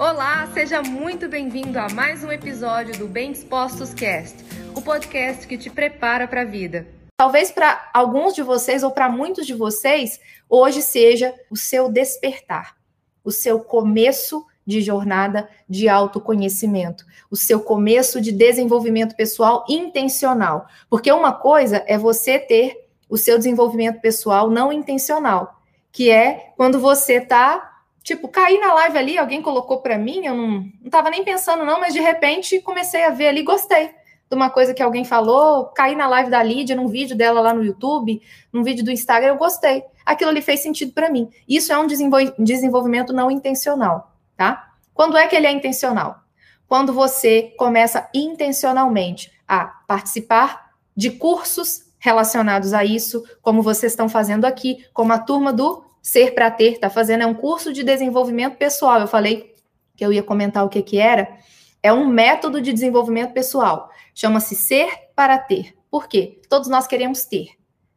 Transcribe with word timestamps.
Olá, 0.00 0.48
seja 0.54 0.80
muito 0.80 1.28
bem-vindo 1.28 1.78
a 1.78 1.86
mais 1.90 2.24
um 2.24 2.32
episódio 2.32 2.98
do 2.98 3.06
Bem 3.06 3.32
Dispostos 3.32 3.92
Cast, 3.92 4.34
o 4.74 4.80
podcast 4.80 5.46
que 5.46 5.58
te 5.58 5.68
prepara 5.68 6.26
para 6.26 6.40
a 6.40 6.44
vida. 6.46 6.86
Talvez 7.18 7.50
para 7.50 7.90
alguns 7.92 8.34
de 8.34 8.42
vocês 8.42 8.82
ou 8.82 8.92
para 8.92 9.10
muitos 9.10 9.46
de 9.46 9.52
vocês, 9.52 10.18
hoje 10.48 10.80
seja 10.80 11.34
o 11.50 11.56
seu 11.56 11.92
despertar, 11.92 12.78
o 13.22 13.30
seu 13.30 13.60
começo 13.60 14.46
de 14.66 14.80
jornada 14.80 15.50
de 15.68 15.86
autoconhecimento, 15.86 17.04
o 17.30 17.36
seu 17.36 17.60
começo 17.60 18.22
de 18.22 18.32
desenvolvimento 18.32 19.14
pessoal 19.14 19.66
intencional. 19.68 20.66
Porque 20.88 21.12
uma 21.12 21.34
coisa 21.34 21.84
é 21.86 21.98
você 21.98 22.38
ter 22.38 22.88
o 23.06 23.18
seu 23.18 23.36
desenvolvimento 23.36 24.00
pessoal 24.00 24.48
não 24.48 24.72
intencional, 24.72 25.60
que 25.92 26.10
é 26.10 26.54
quando 26.56 26.80
você 26.80 27.20
tá 27.20 27.69
Tipo, 28.02 28.28
caí 28.28 28.58
na 28.58 28.72
live 28.74 28.98
ali, 28.98 29.18
alguém 29.18 29.42
colocou 29.42 29.80
para 29.80 29.98
mim, 29.98 30.24
eu 30.24 30.34
não, 30.34 30.64
não 30.82 30.90
tava 30.90 31.10
nem 31.10 31.22
pensando 31.22 31.64
não, 31.64 31.80
mas 31.80 31.92
de 31.92 32.00
repente 32.00 32.60
comecei 32.60 33.04
a 33.04 33.10
ver 33.10 33.28
ali, 33.28 33.42
gostei 33.42 33.90
de 34.30 34.36
uma 34.36 34.48
coisa 34.48 34.72
que 34.72 34.82
alguém 34.82 35.04
falou, 35.04 35.66
caí 35.66 35.96
na 35.96 36.06
live 36.06 36.30
da 36.30 36.40
Lídia, 36.40 36.76
num 36.76 36.86
vídeo 36.86 37.16
dela 37.16 37.40
lá 37.40 37.52
no 37.52 37.64
YouTube, 37.64 38.22
num 38.52 38.62
vídeo 38.62 38.84
do 38.84 38.92
Instagram, 38.92 39.30
eu 39.30 39.36
gostei. 39.36 39.82
Aquilo 40.06 40.30
ali 40.30 40.40
fez 40.40 40.60
sentido 40.60 40.92
para 40.92 41.10
mim. 41.10 41.28
Isso 41.48 41.72
é 41.72 41.78
um 41.78 41.86
desenvolvimento 42.38 43.12
não 43.12 43.28
intencional, 43.28 44.14
tá? 44.36 44.70
Quando 44.94 45.16
é 45.16 45.26
que 45.26 45.34
ele 45.34 45.48
é 45.48 45.50
intencional? 45.50 46.20
Quando 46.68 46.92
você 46.92 47.52
começa 47.58 48.08
intencionalmente 48.14 49.32
a 49.48 49.64
participar 49.64 50.70
de 50.96 51.10
cursos 51.10 51.90
relacionados 51.98 52.72
a 52.72 52.84
isso, 52.84 53.24
como 53.42 53.62
vocês 53.62 53.90
estão 53.90 54.08
fazendo 54.08 54.44
aqui, 54.44 54.86
como 54.94 55.12
a 55.12 55.18
turma 55.18 55.52
do 55.52 55.84
Ser 56.02 56.34
para 56.34 56.50
Ter 56.50 56.72
está 56.72 56.88
fazendo, 56.88 57.22
é 57.22 57.26
um 57.26 57.34
curso 57.34 57.72
de 57.72 57.82
desenvolvimento 57.84 58.56
pessoal. 58.56 59.00
Eu 59.00 59.06
falei 59.06 59.54
que 59.96 60.04
eu 60.04 60.12
ia 60.12 60.22
comentar 60.22 60.64
o 60.64 60.68
que, 60.68 60.82
que 60.82 60.98
era. 60.98 61.28
É 61.82 61.92
um 61.92 62.06
método 62.06 62.60
de 62.60 62.72
desenvolvimento 62.72 63.32
pessoal. 63.32 63.90
Chama-se 64.14 64.54
Ser 64.54 64.88
para 65.14 65.38
Ter. 65.38 65.74
Por 65.90 66.08
quê? 66.08 66.40
Todos 66.48 66.68
nós 66.68 66.86
queremos 66.86 67.24
ter, 67.24 67.48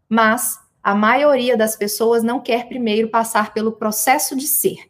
mas 0.10 0.58
a 0.82 0.96
maioria 0.96 1.56
das 1.56 1.76
pessoas 1.76 2.24
não 2.24 2.40
quer 2.40 2.68
primeiro 2.68 3.08
passar 3.08 3.54
pelo 3.54 3.72
processo 3.72 4.36
de 4.36 4.48
ser. 4.48 4.90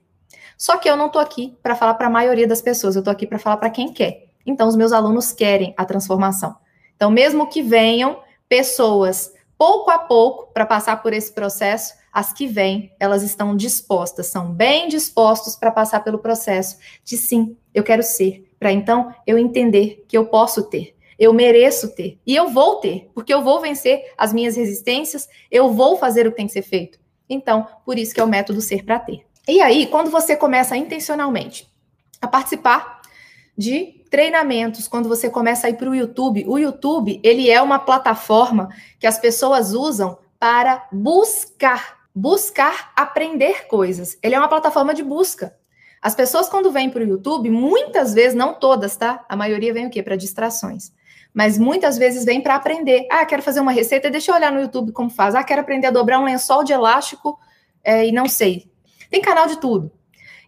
Só 0.57 0.77
que 0.77 0.89
eu 0.89 0.95
não 0.95 1.07
estou 1.07 1.21
aqui 1.21 1.57
para 1.61 1.75
falar 1.75 1.95
para 1.95 2.07
a 2.07 2.09
maioria 2.09 2.47
das 2.47 2.61
pessoas, 2.61 2.95
eu 2.95 2.99
estou 2.99 3.11
aqui 3.11 3.27
para 3.27 3.37
falar 3.37 3.57
para 3.57 3.69
quem 3.69 3.91
quer. 3.91 4.29
Então, 4.45 4.67
os 4.67 4.75
meus 4.75 4.91
alunos 4.91 5.31
querem 5.31 5.73
a 5.77 5.85
transformação. 5.85 6.55
Então, 6.95 7.11
mesmo 7.11 7.47
que 7.47 7.61
venham 7.61 8.19
pessoas 8.47 9.33
pouco 9.63 9.89
a 9.89 9.97
pouco 9.97 10.51
para 10.53 10.65
passar 10.65 11.01
por 11.01 11.13
esse 11.13 11.31
processo, 11.31 11.93
as 12.11 12.33
que 12.33 12.45
vêm, 12.45 12.91
elas 12.99 13.23
estão 13.23 13.55
dispostas, 13.55 14.27
são 14.27 14.51
bem 14.51 14.89
dispostos 14.89 15.55
para 15.55 15.71
passar 15.71 16.03
pelo 16.03 16.19
processo 16.19 16.77
de 17.01 17.15
sim, 17.15 17.55
eu 17.73 17.81
quero 17.81 18.03
ser, 18.03 18.45
para 18.59 18.73
então 18.73 19.15
eu 19.25 19.37
entender 19.37 20.03
que 20.05 20.17
eu 20.17 20.25
posso 20.25 20.63
ter, 20.63 20.97
eu 21.17 21.31
mereço 21.31 21.95
ter 21.95 22.19
e 22.27 22.35
eu 22.35 22.49
vou 22.49 22.81
ter, 22.81 23.09
porque 23.15 23.33
eu 23.33 23.41
vou 23.41 23.61
vencer 23.61 24.03
as 24.17 24.33
minhas 24.33 24.57
resistências, 24.57 25.29
eu 25.49 25.71
vou 25.71 25.95
fazer 25.95 26.27
o 26.27 26.31
que 26.31 26.37
tem 26.37 26.47
que 26.47 26.51
ser 26.51 26.63
feito. 26.63 26.99
Então, 27.29 27.65
por 27.85 27.97
isso 27.97 28.13
que 28.13 28.19
é 28.19 28.23
o 28.23 28.27
método 28.27 28.59
ser 28.59 28.83
para 28.83 28.99
ter. 28.99 29.25
E 29.47 29.61
aí, 29.61 29.87
quando 29.87 30.11
você 30.11 30.35
começa 30.35 30.75
intencionalmente 30.75 31.71
a 32.21 32.27
participar 32.27 33.01
de 33.57 34.02
treinamentos, 34.13 34.87
quando 34.87 35.09
você 35.09 35.27
começa 35.27 35.65
a 35.65 35.71
ir 35.71 35.73
para 35.73 35.89
o 35.89 35.95
YouTube, 35.95 36.45
o 36.47 36.59
YouTube 36.59 37.19
ele 37.23 37.49
é 37.49 37.59
uma 37.59 37.79
plataforma 37.79 38.69
que 38.99 39.07
as 39.07 39.17
pessoas 39.17 39.73
usam 39.73 40.19
para 40.37 40.87
buscar 40.91 42.03
buscar 42.13 42.93
aprender 42.95 43.65
coisas. 43.65 44.15
Ele 44.21 44.35
é 44.35 44.37
uma 44.37 44.47
plataforma 44.47 44.93
de 44.93 45.01
busca. 45.01 45.55
As 45.99 46.13
pessoas, 46.13 46.47
quando 46.47 46.71
vêm 46.71 46.91
para 46.91 47.03
o 47.03 47.07
YouTube, 47.07 47.49
muitas 47.49 48.13
vezes, 48.13 48.35
não 48.35 48.53
todas, 48.53 48.95
tá? 48.95 49.25
A 49.27 49.35
maioria 49.35 49.73
vem 49.73 49.87
o 49.87 49.89
quê? 49.89 50.03
Para 50.03 50.15
distrações. 50.15 50.91
Mas 51.33 51.57
muitas 51.57 51.97
vezes 51.97 52.23
vem 52.23 52.39
para 52.39 52.53
aprender. 52.53 53.07
Ah, 53.09 53.25
quero 53.25 53.41
fazer 53.41 53.61
uma 53.61 53.71
receita, 53.71 54.11
deixa 54.11 54.29
eu 54.29 54.35
olhar 54.35 54.51
no 54.51 54.61
YouTube 54.61 54.91
como 54.91 55.09
faz. 55.09 55.33
Ah, 55.33 55.43
quero 55.43 55.61
aprender 55.61 55.87
a 55.87 55.91
dobrar 55.91 56.19
um 56.19 56.25
lençol 56.25 56.63
de 56.63 56.71
elástico 56.71 57.39
é, 57.83 58.05
e 58.05 58.11
não 58.11 58.29
sei. 58.29 58.69
Tem 59.09 59.23
canal 59.23 59.47
de 59.47 59.59
tudo. 59.59 59.91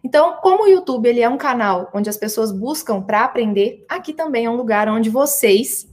Então, 0.06 0.36
como 0.40 0.62
o 0.62 0.68
YouTube 0.68 1.08
ele 1.08 1.20
é 1.20 1.28
um 1.28 1.36
canal 1.36 1.90
onde 1.92 2.08
as 2.08 2.16
pessoas 2.16 2.52
buscam 2.52 3.02
para 3.02 3.24
aprender, 3.24 3.84
aqui 3.88 4.12
também 4.12 4.44
é 4.44 4.50
um 4.50 4.54
lugar 4.54 4.88
onde 4.88 5.10
vocês 5.10 5.92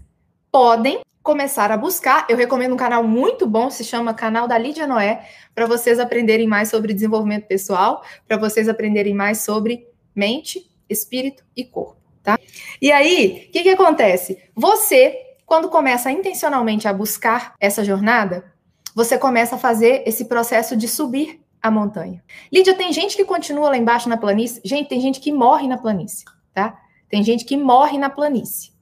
podem 0.52 1.00
começar 1.24 1.72
a 1.72 1.78
buscar. 1.78 2.28
Eu 2.30 2.38
recomendo 2.38 2.74
um 2.74 2.78
canal 2.78 3.04
muito 3.04 3.48
bom, 3.48 3.72
se 3.72 3.84
chama 3.84 4.14
Canal 4.14 4.48
da 4.48 4.56
Lídia 4.56 4.86
Noé, 4.86 5.28
para 5.56 5.66
vocês 5.66 6.00
aprenderem 6.00 6.46
mais 6.46 6.70
sobre 6.70 6.94
desenvolvimento 6.94 7.48
pessoal, 7.48 8.04
para 8.28 8.38
vocês 8.38 8.70
aprenderem 8.70 9.16
mais 9.16 9.40
sobre 9.40 9.88
mente, 10.14 10.72
espírito 10.88 11.44
e 11.58 11.66
corpo, 11.66 11.98
tá? 12.22 12.38
E 12.80 12.92
aí, 12.92 13.48
o 13.50 13.52
que, 13.52 13.64
que 13.64 13.70
acontece? 13.70 14.38
Você, 14.56 15.18
quando 15.44 15.70
começa 15.70 16.12
intencionalmente 16.12 16.88
a 16.88 16.94
buscar 16.94 17.56
essa 17.60 17.84
jornada, 17.84 18.46
você 18.94 19.18
começa 19.18 19.56
a 19.56 19.58
fazer 19.58 20.04
esse 20.06 20.26
processo 20.26 20.78
de 20.78 20.88
subir 20.88 21.44
a 21.64 21.72
montanha. 21.72 22.22
Lídia, 22.52 22.74
tem 22.74 22.92
gente 22.92 23.16
que 23.16 23.24
continua 23.24 23.70
lá 23.70 23.78
embaixo 23.78 24.10
na 24.10 24.18
planície? 24.18 24.62
Gente, 24.66 24.90
tem 24.90 25.00
gente 25.00 25.22
que 25.22 25.32
morre 25.32 25.66
na 25.66 25.78
planície, 25.78 26.26
tá? 26.54 26.78
Tem 27.10 27.24
gente 27.24 27.46
que 27.46 27.56
morre 27.56 27.98
na 27.98 28.10
planície. 28.10 28.74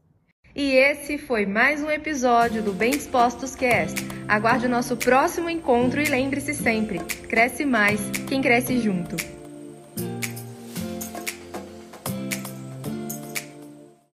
E 0.56 0.72
esse 0.72 1.18
foi 1.18 1.46
mais 1.46 1.82
um 1.82 1.90
episódio 1.90 2.62
do 2.62 2.74
Bem 2.74 2.92
Dispostos 2.92 3.56
Cast. 3.56 4.02
Aguarde 4.28 4.66
o 4.66 4.70
nosso 4.70 4.98
próximo 4.98 5.50
encontro 5.50 6.02
e 6.02 6.06
lembre-se 6.06 6.54
sempre: 6.54 7.00
cresce 7.30 7.64
mais 7.64 8.02
quem 8.28 8.42
cresce 8.42 8.80
junto. 8.80 9.16